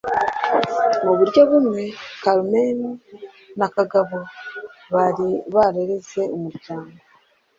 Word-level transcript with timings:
Mu 1.05 1.13
buryo 1.19 1.41
bumwe, 1.49 1.83
Carmen 2.23 2.79
na 3.59 3.67
Kagabo 3.75 4.19
bari 4.93 5.29
barareze 5.53 6.21
umuryango. 6.35 6.97